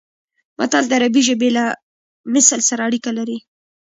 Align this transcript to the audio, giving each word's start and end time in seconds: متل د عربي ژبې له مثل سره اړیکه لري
متل 0.57 0.83
د 0.87 0.91
عربي 0.97 1.21
ژبې 1.29 1.49
له 1.57 1.63
مثل 2.33 2.59
سره 2.69 2.81
اړیکه 2.87 3.11
لري 3.17 3.37